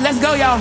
Let's 0.00 0.18
go, 0.18 0.32
y'all. 0.32 0.58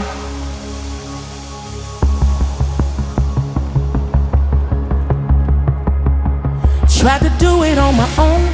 Tried 7.00 7.22
to 7.22 7.30
do 7.40 7.64
it 7.64 7.78
on 7.78 7.96
my 7.96 8.10
own, 8.18 8.52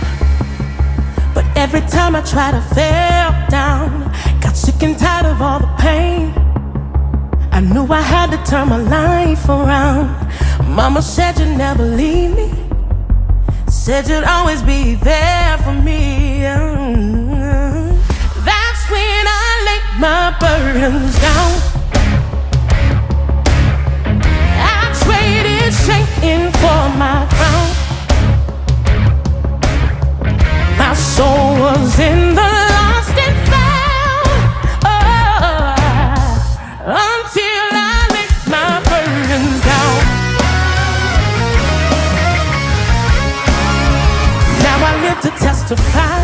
but 1.34 1.44
every 1.58 1.82
time 1.82 2.16
I 2.16 2.22
tried, 2.22 2.54
I 2.54 2.62
fell 2.62 3.50
down. 3.50 4.12
Got 4.40 4.56
sick 4.56 4.84
and 4.84 4.96
tired 4.96 5.26
of 5.26 5.42
all 5.42 5.60
the 5.60 5.74
pain. 5.80 6.32
I 7.52 7.62
knew 7.62 7.88
I 7.92 8.02
had 8.02 8.30
to 8.30 8.38
turn 8.50 8.70
my 8.70 8.78
life 8.78 9.50
around. 9.50 10.08
Mama 10.70 11.02
said 11.02 11.40
you'd 11.40 11.58
never 11.58 11.84
leave 11.84 12.36
me, 12.36 12.52
said 13.68 14.08
you'd 14.08 14.24
always 14.24 14.62
be 14.62 14.94
there 14.94 15.58
for 15.58 15.74
me. 15.74 16.44
Laid 16.44 17.25
my 20.06 20.38
burdens 20.40 21.16
down. 21.20 21.52
I 24.72 24.82
traded 25.02 25.74
shame 25.86 26.52
for 26.62 26.84
my 27.04 27.20
crown. 27.36 27.68
My 30.82 30.94
soul 30.94 31.48
was 31.66 32.00
in 32.10 32.20
the 32.40 32.50
lost 32.74 33.18
and 33.26 33.38
found. 33.52 34.30
Oh, 34.94 35.74
until 37.08 37.68
I 37.90 37.98
let 38.16 38.32
my 38.56 38.72
burdens 38.90 39.60
down. 39.72 39.98
Now 44.66 44.78
I 44.90 44.94
live 45.06 45.20
to 45.26 45.32
testify 45.46 46.18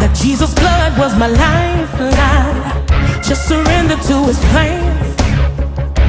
that 0.00 0.12
Jesus' 0.22 0.54
blood 0.54 0.73
was 0.98 1.16
my 1.18 1.26
lifeline. 1.26 2.62
Just 3.22 3.48
surrender 3.48 3.96
to 3.96 4.24
His 4.26 4.38
plan, 4.50 4.82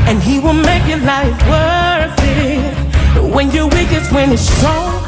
and 0.07 0.21
He 0.21 0.39
will 0.39 0.53
make 0.53 0.85
your 0.87 0.99
life 0.99 1.37
worth 1.47 2.19
it. 2.19 2.75
When 3.33 3.51
you're 3.51 3.67
weak, 3.67 3.91
it's 3.91 4.11
when 4.11 4.31
it's 4.31 4.43
strong. 4.43 5.01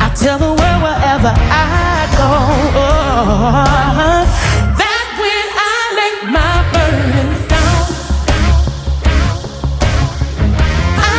I 0.00 0.08
tell 0.14 0.38
the 0.38 0.52
world 0.60 0.82
wherever 0.82 1.32
I 1.34 2.06
go. 2.16 2.28
That 4.80 5.06
when 5.20 5.46
I 5.72 5.76
lay 5.98 6.14
my 6.36 6.56
burdens 6.72 7.40
down, 7.52 7.84
I 10.98 11.12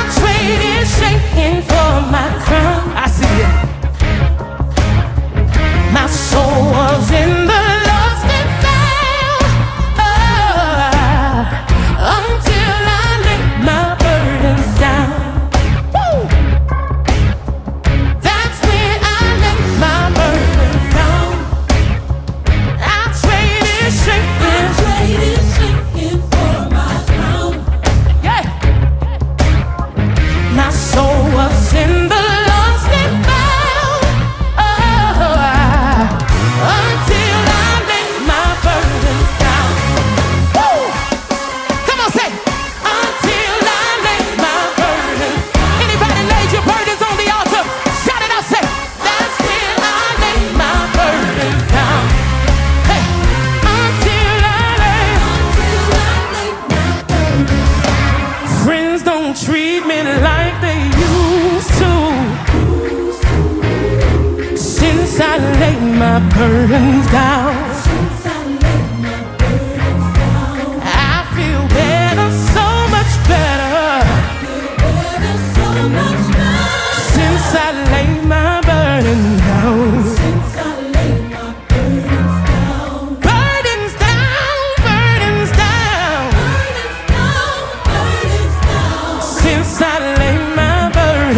treat 59.35 59.85
me 59.85 60.01
like 60.01 60.62
they 60.62 60.81
used 61.12 61.69
to. 61.81 61.91
Since 64.57 65.19
I 65.19 65.38
laid 65.59 65.81
my 66.00 66.19
burdens 66.34 67.12
down. 67.12 67.75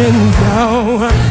and 0.08 0.32
down. 0.32 1.27